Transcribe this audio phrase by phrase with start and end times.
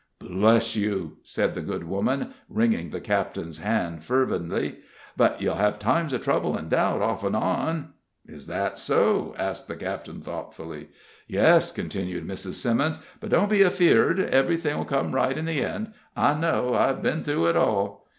[0.17, 4.77] "Bless you!" said the good woman, wringing the captain's hand fervidly.
[5.15, 7.89] "But you'll hev times of trouble an' doubt, off an' on."
[8.25, 10.89] "Is that so?" asked the captain, thoughtfully.
[11.27, 12.53] "Yes," continued Mrs.
[12.53, 15.93] Simmons; "but don't be afeard; ev'ry thing'll come right in the end.
[16.15, 18.07] I know I've been through it all."